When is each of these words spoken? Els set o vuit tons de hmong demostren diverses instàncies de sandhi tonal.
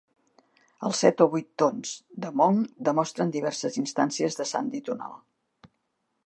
Els 0.87 1.01
set 1.03 1.19
o 1.25 1.27
vuit 1.33 1.49
tons 1.63 1.91
de 2.25 2.31
hmong 2.33 2.57
demostren 2.89 3.35
diverses 3.37 3.79
instàncies 3.83 4.41
de 4.41 4.49
sandhi 4.55 4.83
tonal. 4.89 5.15